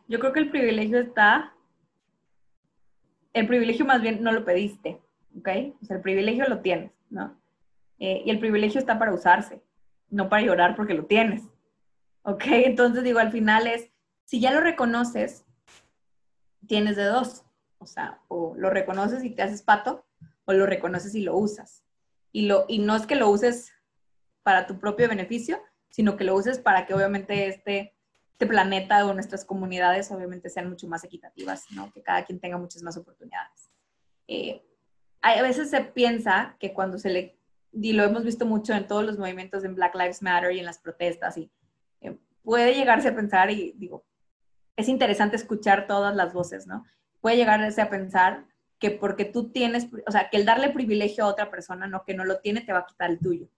[0.06, 1.54] Yo creo que el privilegio está,
[3.32, 5.00] el privilegio más bien no lo pediste,
[5.36, 5.48] ¿ok?
[5.82, 7.36] O sea, el privilegio lo tienes, ¿no?
[7.98, 9.60] Eh, y el privilegio está para usarse
[10.10, 11.44] no para llorar porque lo tienes.
[12.22, 12.44] ¿Ok?
[12.46, 13.90] Entonces digo, al final es,
[14.24, 15.44] si ya lo reconoces,
[16.66, 17.44] tienes de dos.
[17.78, 20.04] O sea, o lo reconoces y te haces pato,
[20.44, 21.82] o lo reconoces y lo usas.
[22.30, 23.72] Y, lo, y no es que lo uses
[24.42, 27.96] para tu propio beneficio, sino que lo uses para que obviamente este,
[28.32, 31.92] este planeta o nuestras comunidades obviamente sean mucho más equitativas, ¿no?
[31.92, 33.70] Que cada quien tenga muchas más oportunidades.
[34.28, 34.62] Eh,
[35.22, 37.39] a veces se piensa que cuando se le
[37.72, 40.66] y lo hemos visto mucho en todos los movimientos en Black Lives Matter y en
[40.66, 41.50] las protestas, y
[42.00, 44.04] eh, puede llegarse a pensar, y digo,
[44.76, 46.84] es interesante escuchar todas las voces, ¿no?
[47.20, 48.46] Puede llegarse a pensar
[48.78, 52.14] que porque tú tienes, o sea, que el darle privilegio a otra persona, no que
[52.14, 53.48] no lo tiene, te va a quitar el tuyo.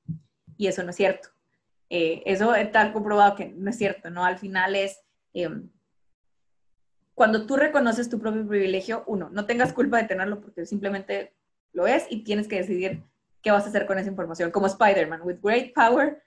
[0.57, 1.29] Y eso no es cierto.
[1.88, 4.25] Eh, eso está comprobado que no es cierto, ¿no?
[4.25, 5.01] Al final es,
[5.33, 5.70] em,
[7.14, 11.35] cuando tú reconoces tu propio privilegio, uno, no tengas culpa de tenerlo porque simplemente
[11.72, 13.05] lo es y tienes que decidir
[13.42, 14.50] qué vas a hacer con esa información.
[14.50, 16.22] Como Spider-Man, with great power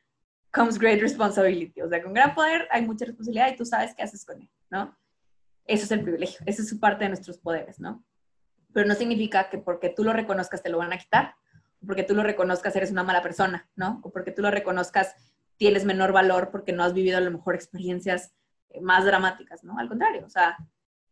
[0.52, 1.82] comes great responsibility.
[1.82, 4.50] O sea, con gran poder hay mucha responsabilidad y tú sabes qué haces con él,
[4.70, 4.96] ¿no?
[5.66, 8.04] Eso es el privilegio, esa es su parte de nuestros poderes, ¿no?
[8.72, 11.36] Pero no significa que porque tú lo reconozcas te lo van a quitar,
[11.82, 14.00] o porque tú lo reconozcas eres una mala persona, ¿no?
[14.04, 15.16] O porque tú lo reconozcas
[15.58, 18.34] tienes menor valor porque no has vivido a lo mejor experiencias
[18.82, 19.80] más dramáticas, ¿no?
[19.80, 20.58] Al contrario, o sea,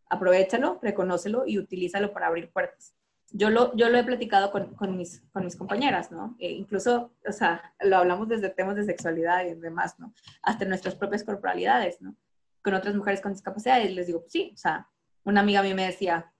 [0.09, 2.93] aprovechalo, reconócelo y utilízalo para abrir puertas
[3.35, 6.35] yo lo, yo lo he platicado con, con, mis, con mis compañeras, ¿no?
[6.39, 10.13] E incluso, o sea, lo hablamos desde temas de sexualidad y demás, ¿no?
[10.43, 12.15] Hasta nuestras propias corporalidades, ¿no?
[12.61, 14.87] Con otras mujeres con discapacidad y les digo, sí, o sea,
[15.23, 16.31] una amiga a me decía,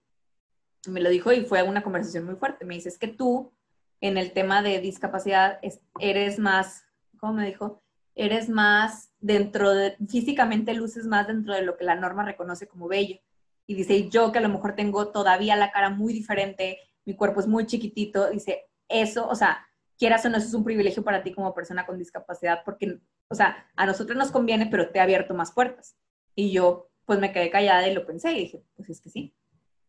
[0.86, 3.52] me lo dijo y fue una conversación muy fuerte, me dice, es que tú
[4.00, 5.58] en el tema de discapacidad
[5.98, 6.84] eres más,
[7.18, 7.82] ¿cómo me dijo?
[8.14, 12.86] Eres más dentro de, físicamente luces más dentro de lo que la norma reconoce como
[12.86, 13.18] bello
[13.66, 17.40] y dice, yo que a lo mejor tengo todavía la cara muy diferente, mi cuerpo
[17.40, 19.66] es muy chiquitito, dice, eso, o sea,
[19.98, 22.98] quieras o no, eso es un privilegio para ti como persona con discapacidad, porque,
[23.28, 25.96] o sea, a nosotros nos conviene, pero te ha abierto más puertas.
[26.34, 29.34] Y yo, pues me quedé callada y lo pensé y dije, pues es que sí.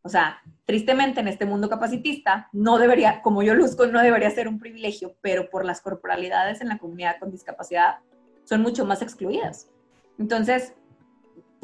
[0.02, 4.48] O sea, tristemente en este mundo capacitista, no debería, como yo luzco, no debería ser
[4.48, 7.96] un privilegio, pero por las corporalidades en la comunidad con discapacidad
[8.44, 9.68] son mucho más excluidas.
[10.20, 10.76] Entonces,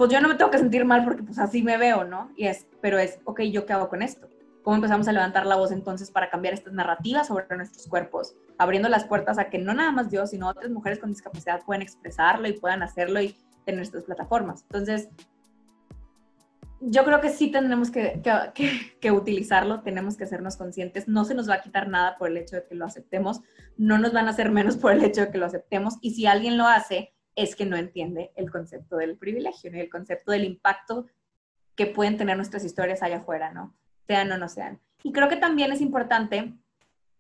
[0.02, 2.32] pues yo no me tengo que sentir mal porque pues así me veo, ¿no?
[2.36, 4.28] Y es, pero es, ok, ¿yo qué hago con esto?
[4.64, 8.34] ¿Cómo empezamos a levantar la voz entonces para cambiar estas narrativas sobre nuestros cuerpos?
[8.58, 11.84] Abriendo las puertas a que no nada más yo, sino otras mujeres con discapacidad puedan
[11.84, 14.64] expresarlo y puedan hacerlo y tener estas plataformas.
[14.64, 15.10] Entonces,
[16.80, 18.24] yo creo que sí tendremos que,
[19.00, 22.38] que, utilizarlo, tenemos que hacernos conscientes, no se nos va a quitar nada por el
[22.38, 23.42] hecho de que lo aceptemos,
[23.78, 26.26] no nos van a hacer menos por el hecho de que lo aceptemos y si
[26.26, 30.44] alguien lo hace es que no entiende el concepto del privilegio, ni el concepto del
[30.44, 31.08] impacto
[31.76, 33.76] que pueden tener nuestras historias allá afuera, ¿no?
[34.08, 34.80] Sean o no sean.
[35.04, 36.54] Y creo que también es importante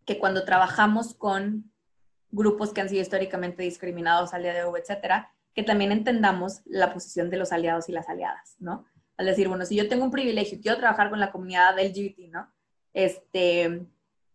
[0.05, 1.71] que cuando trabajamos con
[2.31, 6.93] grupos que han sido históricamente discriminados al día de hoy, etcétera, que también entendamos la
[6.93, 8.85] posición de los aliados y las aliadas, ¿no?
[9.21, 12.31] al decir, bueno, si yo tengo un privilegio y quiero trabajar con la comunidad LGBT,
[12.31, 12.51] ¿no?
[12.91, 13.85] Este,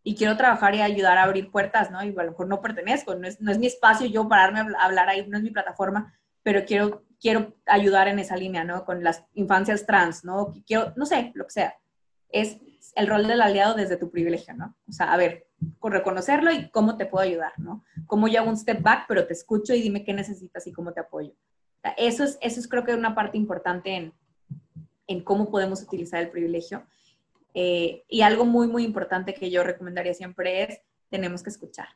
[0.07, 2.01] y quiero trabajar y ayudar a abrir puertas, ¿no?
[2.05, 4.85] Y a lo mejor no pertenezco, no es, no es mi espacio yo pararme a
[4.85, 6.15] hablar ahí, no es mi plataforma,
[6.45, 8.85] pero quiero, quiero ayudar en esa línea, ¿no?
[8.85, 10.55] Con las infancias trans, ¿no?
[10.65, 11.75] Quiero, no sé, lo que sea.
[12.29, 12.57] Es
[12.95, 14.77] el rol del aliado desde tu privilegio, ¿no?
[14.89, 15.49] O sea, a ver,
[15.81, 17.83] con reconocerlo y cómo te puedo ayudar, ¿no?
[18.07, 20.93] Cómo yo hago un step back, pero te escucho y dime qué necesitas y cómo
[20.93, 21.33] te apoyo.
[21.97, 24.13] eso es, eso es creo que una parte importante en,
[25.09, 26.87] en cómo podemos utilizar el privilegio.
[27.59, 31.89] Eh, y algo muy, muy importante que yo recomendaría siempre es, tenemos que escuchar.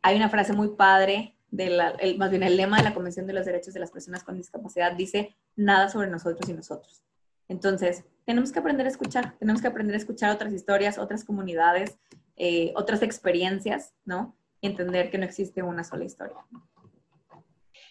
[0.00, 3.44] Hay una frase muy padre, de más bien el lema de la Convención de los
[3.44, 7.02] Derechos de las Personas con Discapacidad, dice, nada sobre nosotros y nosotros.
[7.46, 11.98] Entonces, tenemos que aprender a escuchar, tenemos que aprender a escuchar otras historias, otras comunidades,
[12.36, 14.34] eh, otras experiencias, ¿no?
[14.62, 16.38] Y entender que no existe una sola historia.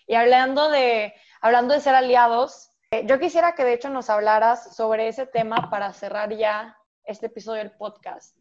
[0.07, 4.75] Y hablando de, hablando de ser aliados, eh, yo quisiera que de hecho nos hablaras
[4.75, 6.78] sobre ese tema para cerrar ya
[7.09, 8.37] este episodio del podcast,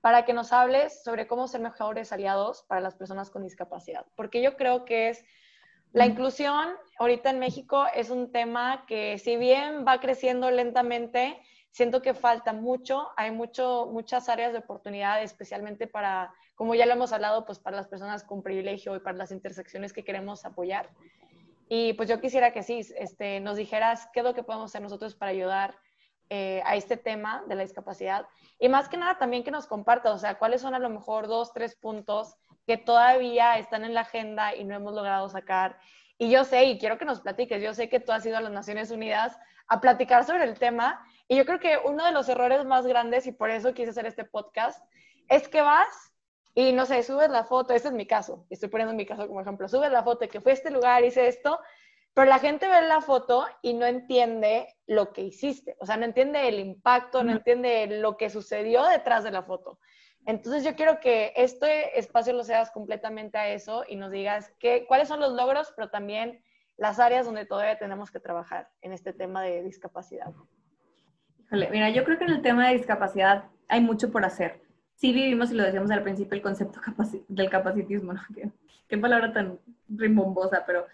[0.00, 4.42] para que nos hables sobre cómo ser mejores aliados para las personas con discapacidad, porque
[4.42, 5.24] yo creo que es
[5.92, 11.38] la inclusión ahorita en México es un tema que si bien va creciendo lentamente,
[11.70, 16.92] siento que falta mucho, hay mucho, muchas áreas de oportunidad, especialmente para, como ya lo
[16.92, 20.88] hemos hablado, pues para las personas con privilegio y para las intersecciones que queremos apoyar.
[21.68, 24.80] Y pues yo quisiera que sí, este, nos dijeras qué es lo que podemos hacer
[24.80, 25.74] nosotros para ayudar
[26.34, 28.26] eh, a este tema de la discapacidad.
[28.58, 31.26] Y más que nada también que nos compartas, o sea, cuáles son a lo mejor
[31.26, 35.78] dos, tres puntos que todavía están en la agenda y no hemos logrado sacar.
[36.16, 38.40] Y yo sé, y quiero que nos platiques, yo sé que tú has ido a
[38.40, 41.06] las Naciones Unidas a platicar sobre el tema.
[41.28, 44.06] Y yo creo que uno de los errores más grandes, y por eso quise hacer
[44.06, 44.82] este podcast,
[45.28, 46.14] es que vas
[46.54, 49.42] y no sé, subes la foto, este es mi caso, estoy poniendo mi caso como
[49.42, 51.60] ejemplo, subes la foto de que fue a este lugar, hice esto,
[52.14, 56.04] pero la gente ve la foto y no entiende lo que hiciste, o sea, no
[56.04, 59.78] entiende el impacto, no entiende lo que sucedió detrás de la foto.
[60.24, 64.84] Entonces yo quiero que este espacio lo seas completamente a eso y nos digas qué,
[64.86, 66.44] cuáles son los logros, pero también
[66.76, 70.32] las áreas donde todavía tenemos que trabajar en este tema de discapacidad.
[71.50, 74.62] mira, yo creo que en el tema de discapacidad hay mucho por hacer
[75.02, 76.80] sí vivimos, y lo decíamos al principio, el concepto
[77.28, 78.20] del capacitismo, ¿no?
[78.88, 80.86] Qué, palabra tan rimbombosa, pero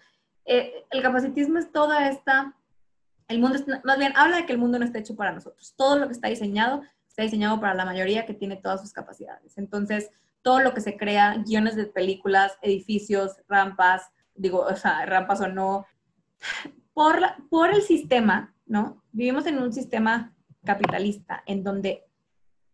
[0.49, 2.55] eh, el capacitismo es toda esta,
[3.27, 5.75] el mundo, más bien, habla de que el mundo no está hecho para nosotros.
[5.77, 9.59] Todo lo que está diseñado está diseñado para la mayoría que tiene todas sus capacidades.
[9.59, 10.09] Entonces,
[10.41, 14.65] todo lo que se crea, guiones de películas, edificios, rampas, digo,
[15.05, 15.85] rampas o no,
[16.93, 19.03] por, por el sistema, ¿no?
[19.11, 20.33] Vivimos en un sistema
[20.65, 22.05] capitalista en donde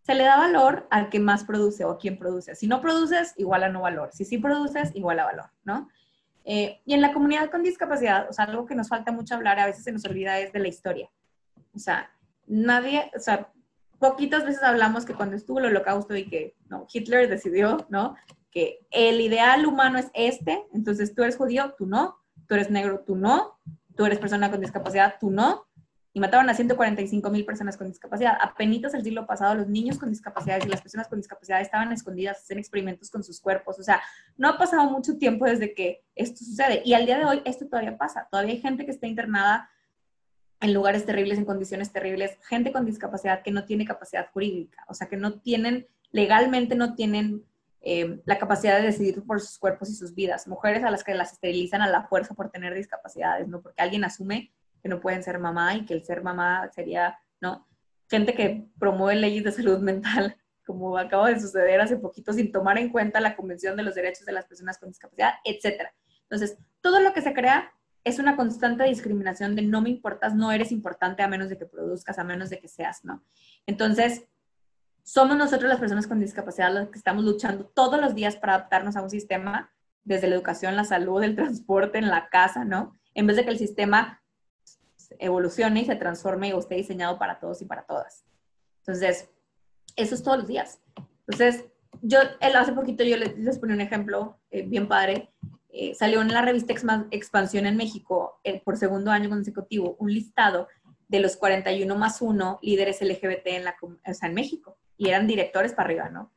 [0.04, 2.56] se le da valor al que más produce o quien produce.
[2.56, 4.12] Si no produces, igual a no valor.
[4.14, 5.90] Si sí produces, igual a valor, ¿no?
[6.46, 9.60] Eh, y en la comunidad con discapacidad, o sea, algo que nos falta mucho hablar,
[9.60, 11.10] a veces se nos olvida, es de la historia.
[11.74, 12.12] O sea,
[12.46, 13.52] nadie, o sea,
[14.00, 18.16] poquitas veces hablamos que cuando estuvo el holocausto y que no, Hitler decidió, ¿no?
[18.52, 23.04] Que el ideal humano es este, entonces tú eres judío, tú no, tú eres negro,
[23.06, 23.58] tú no,
[23.96, 25.66] tú eres persona con discapacidad, tú no,
[26.16, 28.38] y mataban a 145 mil personas con discapacidad.
[28.40, 32.38] Apenitas el siglo pasado, los niños con discapacidades y las personas con discapacidad estaban escondidas,
[32.38, 33.78] hacen experimentos con sus cuerpos.
[33.80, 34.02] O sea,
[34.38, 36.82] no ha pasado mucho tiempo desde que esto sucede.
[36.86, 38.30] Y al día de hoy esto todavía pasa.
[38.32, 39.70] Todavía hay gente que está internada
[40.62, 44.94] en lugares terribles, en condiciones terribles, gente con discapacidad que no tiene capacidad jurídica, o
[44.94, 47.44] sea, que no tienen, legalmente no tienen
[47.82, 50.48] eh, la capacidad de decidir por sus cuerpos y sus vidas.
[50.48, 53.62] Mujeres a las que las esterilizan a la fuerza por tener discapacidades, ¿no?
[53.62, 54.54] Porque alguien asume
[54.86, 57.68] que no pueden ser mamá y que el ser mamá sería, ¿no?
[58.08, 62.78] Gente que promueve leyes de salud mental, como acaba de suceder hace poquito, sin tomar
[62.78, 65.90] en cuenta la Convención de los Derechos de las Personas con Discapacidad, etc.
[66.30, 70.52] Entonces, todo lo que se crea es una constante discriminación de no me importas, no
[70.52, 73.24] eres importante a menos de que produzcas, a menos de que seas, ¿no?
[73.66, 74.26] Entonces,
[75.02, 78.96] somos nosotros las personas con discapacidad las que estamos luchando todos los días para adaptarnos
[78.98, 82.96] a un sistema, desde la educación, la salud, el transporte, en la casa, ¿no?
[83.16, 84.22] En vez de que el sistema
[85.20, 88.26] evolucione y se transforme y esté diseñado para todos y para todas.
[88.80, 89.30] Entonces,
[89.96, 90.82] eso es todos los días.
[91.28, 91.66] Entonces,
[92.02, 95.34] yo hace poquito yo les, les ponía un ejemplo eh, bien padre
[95.78, 96.74] eh, salió en la revista
[97.12, 100.70] Expansión en México eh, por segundo año consecutivo un listado
[101.10, 103.76] de los 41 más 1 líderes LGBT en, la,
[104.06, 106.32] en México y eran directores para arriba, ¿no?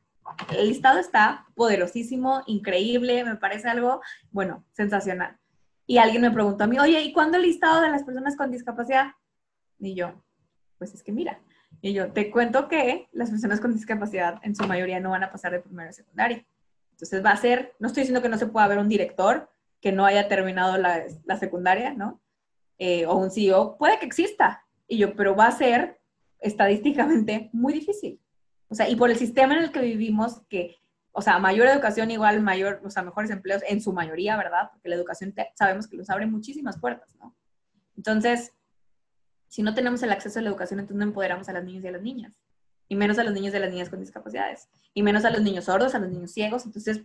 [0.51, 5.38] El listado está poderosísimo, increíble, me parece algo, bueno, sensacional.
[5.89, 8.51] Y alguien me preguntó a mí, oye, ¿y cuándo el listado de las personas con
[8.51, 9.13] discapacidad?
[9.79, 10.23] Y yo,
[10.77, 11.41] pues es que mira,
[11.81, 15.31] y yo te cuento que las personas con discapacidad en su mayoría no van a
[15.31, 16.45] pasar de primero a secundaria.
[16.91, 19.49] Entonces va a ser, no estoy diciendo que no se pueda ver un director
[19.81, 22.21] que no haya terminado la, la secundaria, ¿no?
[22.77, 24.63] Eh, o un CEO, puede que exista.
[24.87, 25.99] Y yo, pero va a ser
[26.39, 28.21] estadísticamente muy difícil.
[28.67, 30.75] O sea, y por el sistema en el que vivimos, que,
[31.11, 34.69] o sea, mayor educación igual mayor, o sea, mejores empleos en su mayoría, ¿verdad?
[34.71, 37.35] Porque la educación sabemos que nos abre muchísimas puertas, ¿no?
[37.97, 38.53] Entonces,
[39.47, 41.87] si no tenemos el acceso a la educación, entonces no empoderamos a las niñas y
[41.87, 42.33] a las niñas
[42.89, 45.65] y menos a los niños de las niñas con discapacidades, y menos a los niños
[45.65, 47.03] sordos, a los niños ciegos, entonces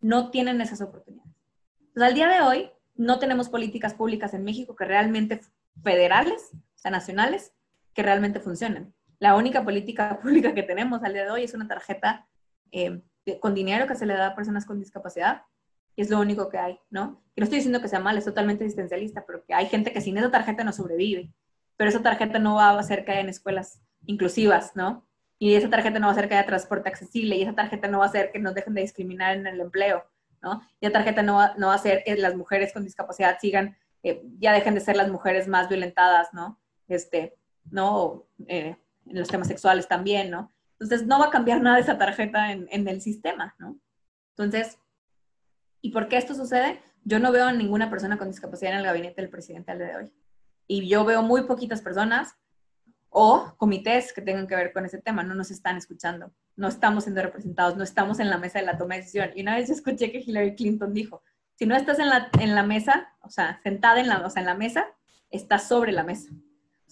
[0.00, 1.32] no tienen esas oportunidades.
[1.80, 5.40] Entonces, al día de hoy, no tenemos políticas públicas en México que realmente
[5.82, 7.52] federales, o sea, nacionales,
[7.94, 8.94] que realmente funcionen.
[9.18, 12.28] La única política pública que tenemos al día de hoy es una tarjeta
[12.70, 13.02] eh,
[13.40, 15.42] con dinero que se le da a personas con discapacidad,
[15.94, 17.22] y es lo único que hay, ¿no?
[17.34, 20.00] Y no estoy diciendo que sea mal, es totalmente existencialista, pero que hay gente que
[20.00, 21.32] sin esa tarjeta no sobrevive,
[21.76, 25.06] pero esa tarjeta no va a hacer que haya en escuelas inclusivas, ¿no?
[25.42, 27.98] y esa tarjeta no va a hacer que haya transporte accesible y esa tarjeta no
[27.98, 30.04] va a hacer que nos dejen de discriminar en el empleo,
[30.40, 30.62] ¿no?
[30.80, 33.76] Y esa tarjeta no va, no va a hacer que las mujeres con discapacidad sigan,
[34.04, 36.60] eh, ya dejen de ser las mujeres más violentadas, ¿no?
[36.86, 37.34] Este,
[37.68, 38.24] ¿no?
[38.46, 40.52] Eh, en los temas sexuales también, ¿no?
[40.82, 43.78] Entonces, no va a cambiar nada esa tarjeta en, el sistema, ¿no?
[44.30, 44.78] Entonces,
[45.80, 46.82] ¿y por qué esto sucede?
[47.04, 49.86] Yo no veo a ninguna persona con discapacidad en el gabinete del presidente al día
[49.88, 50.12] de hoy.
[50.66, 52.36] Y yo veo muy poquitas personas
[53.10, 57.04] o comités que tengan que ver con ese tema, no nos están escuchando, no estamos
[57.04, 59.30] siendo representados, no estamos en la mesa de la toma de decisión.
[59.36, 61.22] Y una vez escuché que Hillary Clinton dijo,
[61.54, 62.08] si no estás en
[62.54, 64.86] la, mesa, o sea, sentada en la mesa,
[65.30, 66.30] estás sobre la mesa.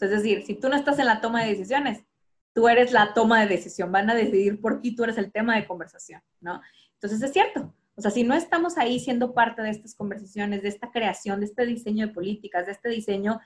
[0.00, 2.05] es decir, si tú no estás en la toma de decisiones,
[2.52, 5.56] tú eres la toma de decisión, van a decidir por ti, tú eres el tema
[5.56, 6.60] de conversación, ¿no?
[6.94, 10.68] Entonces es cierto, o sea, si no estamos ahí siendo parte de estas conversaciones, de
[10.68, 13.40] esta creación, de este diseño de políticas, de este diseño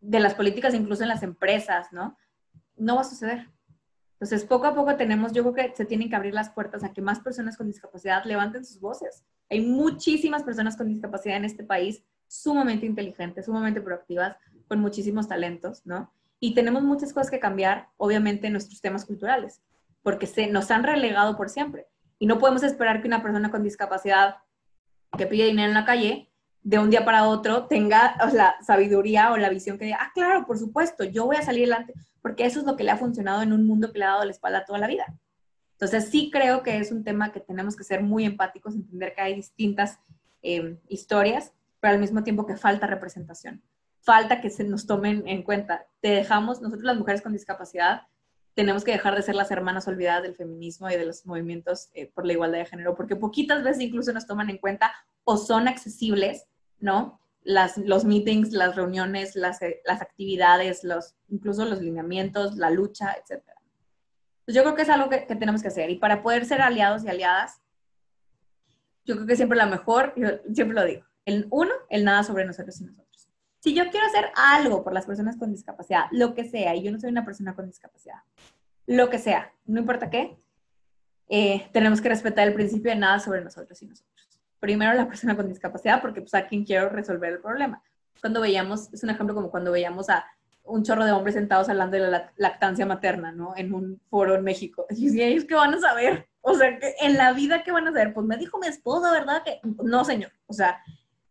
[0.00, 2.16] de las políticas incluso en las empresas, ¿no?
[2.76, 3.48] No va a suceder.
[4.12, 6.92] Entonces, poco a poco tenemos, yo creo que se tienen que abrir las puertas a
[6.92, 9.24] que más personas con discapacidad levanten sus voces.
[9.50, 14.36] Hay muchísimas personas con discapacidad en este país sumamente inteligentes, sumamente proactivas,
[14.68, 16.12] con muchísimos talentos, ¿no?
[16.40, 19.62] Y tenemos muchas cosas que cambiar, obviamente, en nuestros temas culturales,
[20.02, 21.86] porque se nos han relegado por siempre.
[22.18, 24.36] Y no podemos esperar que una persona con discapacidad
[25.16, 26.30] que pide dinero en la calle
[26.62, 30.46] de un día para otro tenga la sabiduría o la visión que diga, ah, claro,
[30.46, 33.42] por supuesto, yo voy a salir adelante, porque eso es lo que le ha funcionado
[33.42, 35.06] en un mundo que le ha dado la espalda toda la vida.
[35.72, 39.20] Entonces, sí creo que es un tema que tenemos que ser muy empáticos, entender que
[39.20, 40.00] hay distintas
[40.42, 43.62] eh, historias, pero al mismo tiempo que falta representación.
[44.06, 45.86] Falta que se nos tomen en cuenta.
[46.00, 48.04] Te dejamos, nosotros las mujeres con discapacidad,
[48.54, 52.10] tenemos que dejar de ser las hermanas olvidadas del feminismo y de los movimientos eh,
[52.14, 55.68] por la igualdad de género, porque poquitas veces incluso nos toman en cuenta o son
[55.68, 56.46] accesibles
[56.78, 57.20] ¿no?
[57.42, 63.12] Las, los meetings, las reuniones, las, eh, las actividades, los, incluso los lineamientos, la lucha,
[63.14, 63.42] etc.
[64.44, 65.90] Pues yo creo que es algo que, tenemos que hacer.
[65.90, 67.60] Y para poder ser aliados y aliadas,
[69.04, 72.44] yo creo que siempre la mejor, yo siempre lo digo, el uno, el nada sobre
[72.44, 73.05] nosotros y nosotros.
[73.66, 76.92] Si yo quiero hacer algo por las personas con discapacidad, lo que sea, y yo
[76.92, 78.18] no soy una persona con discapacidad,
[78.86, 80.38] lo que sea, no importa qué,
[81.28, 84.16] eh, tenemos que respetar el principio de nada sobre nosotros y nosotros
[84.60, 87.82] primero la persona con discapacidad, porque pues a quien quiero resolver el problema.
[88.20, 90.24] Cuando veíamos, es un ejemplo como cuando veíamos a
[90.62, 93.52] un chorro de hombres sentados hablando de la lactancia materna, ¿no?
[93.56, 94.86] En un foro en México.
[94.90, 96.28] Y ellos qué van a saber?
[96.40, 98.14] O sea, en la vida, ¿qué van a saber?
[98.14, 99.42] Pues me dijo mi esposa, ¿verdad?
[99.44, 100.30] Que no, señor.
[100.46, 100.80] O sea,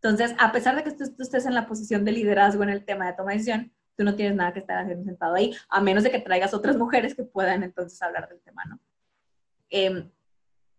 [0.06, 3.08] entonces, a pesar de que tú, estés en la posición de liderazgo en el tema
[3.08, 6.04] de toma de decisión, tú no tienes nada que estar haciendo sentado ahí, a menos
[6.04, 8.80] de que traigas otras mujeres que puedan entonces hablar del tema, ¿no?
[9.72, 10.08] Eh,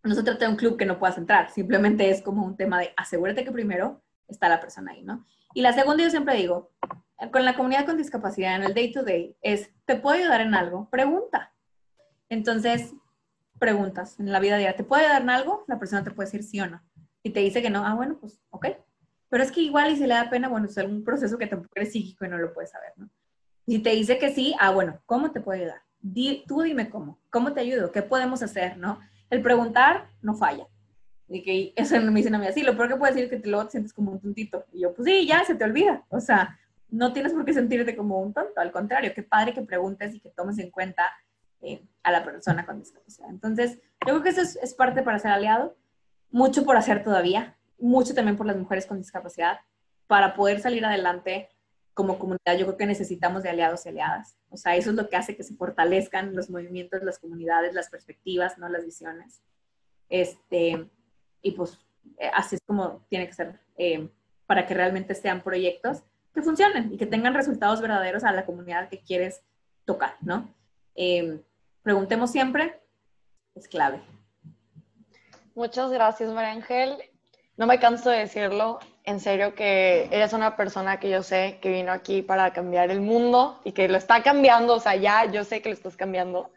[0.04, 2.78] no se trata de un club que no puedas entrar, simplemente es como un tema
[2.78, 5.26] de asegúrate que primero está la persona ahí, ¿no?
[5.54, 6.70] Y la segunda, yo siempre digo,
[7.32, 10.54] con la comunidad con discapacidad en el day to day, es, ¿te puedo ayudar en
[10.54, 10.88] algo?
[10.88, 11.52] Pregunta.
[12.28, 12.94] Entonces,
[13.58, 15.64] preguntas en la vida diaria, ¿te puedo ayudar en algo?
[15.66, 16.80] La persona te puede decir sí o no.
[17.24, 18.66] Y te dice que no, ah, bueno, pues, ok.
[19.28, 21.72] Pero es que igual y si le da pena, bueno, es algún proceso que tampoco
[21.76, 23.08] eres psíquico y no lo puedes saber, ¿no?
[23.66, 25.82] Si te dice que sí, ah, bueno, ¿cómo te puedo ayudar?
[26.46, 27.90] tú dime cómo, ¿cómo te ayudo?
[27.90, 29.00] ¿Qué podemos hacer, no?
[29.30, 30.66] El preguntar no falla.
[31.28, 33.42] Y que eso me dicen a mí así, lo peor que puede decir es que
[33.42, 34.64] te lo sientes como un tontito.
[34.72, 36.04] Y yo, pues sí, ya, se te olvida.
[36.10, 36.56] O sea,
[36.88, 40.20] no tienes por qué sentirte como un tonto, al contrario, qué padre que preguntes y
[40.20, 41.10] que tomes en cuenta
[41.60, 43.28] eh, a la persona con discapacidad.
[43.28, 45.76] Entonces, yo creo que eso es, es, parte para ser aliado,
[46.30, 49.58] mucho por hacer todavía, mucho también por las mujeres con discapacidad,
[50.06, 51.48] para poder salir adelante
[51.96, 54.36] como comunidad, yo creo que necesitamos de aliados y aliadas.
[54.50, 57.88] O sea, eso es lo que hace que se fortalezcan los movimientos, las comunidades, las
[57.88, 59.40] perspectivas, no las visiones.
[60.10, 60.90] Este,
[61.40, 61.78] y pues
[62.18, 64.10] eh, así es como tiene que ser eh,
[64.46, 66.02] para que realmente sean proyectos
[66.34, 69.42] que funcionen y que tengan resultados verdaderos a la comunidad que quieres
[69.86, 70.54] tocar, ¿no?
[70.94, 71.40] Eh,
[71.82, 72.78] preguntemos siempre,
[73.54, 74.02] es clave.
[75.54, 76.98] Muchas gracias, María Ángel.
[77.56, 81.70] No me canso de decirlo, en serio que eres una persona que yo sé que
[81.70, 85.42] vino aquí para cambiar el mundo y que lo está cambiando, o sea, ya yo
[85.42, 86.52] sé que lo estás cambiando.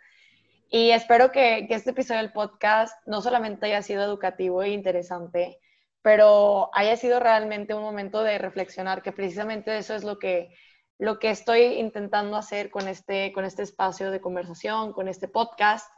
[0.70, 5.58] Y espero que, este episodio del podcast no solamente haya sido educativo e interesante,
[6.02, 10.54] pero haya sido realmente un momento de reflexionar, que precisamente eso es lo que,
[10.98, 15.90] lo que estoy intentando hacer con este, con este espacio de conversación, con este podcast.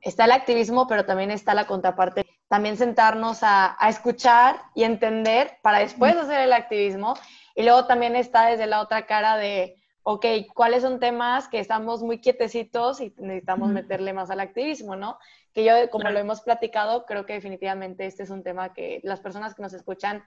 [0.00, 2.33] Está el activismo, pero también está la contraparte.
[2.48, 7.14] También sentarnos a, a escuchar y entender para después hacer el activismo.
[7.54, 12.02] Y luego también está desde la otra cara de, ok, ¿cuáles son temas que estamos
[12.02, 15.18] muy quietecitos y necesitamos meterle más al activismo, ¿no?
[15.52, 19.20] Que yo, como lo hemos platicado, creo que definitivamente este es un tema que las
[19.20, 20.22] personas que nos escuchan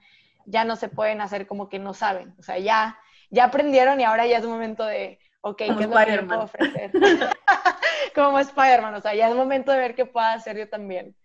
[0.46, 2.34] ya no se pueden hacer como que no saben.
[2.40, 2.98] O sea, ya,
[3.30, 6.92] ya aprendieron y ahora ya es momento de, ok, ¿qué es lo que puedo ofrecer?
[8.16, 11.16] como Spider-Man, o sea, ya es momento de ver qué puedo hacer yo también.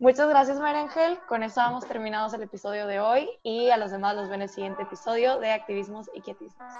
[0.00, 1.18] Muchas gracias, María Ángel.
[1.28, 4.48] Con eso hemos terminado el episodio de hoy y a los demás los ven el
[4.48, 6.72] siguiente episodio de Activismos y Quietismos.